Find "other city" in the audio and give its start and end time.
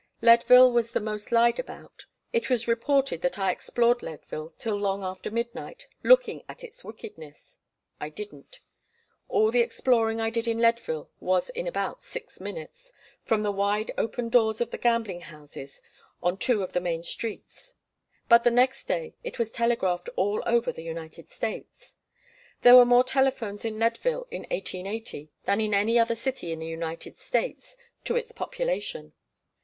25.99-26.51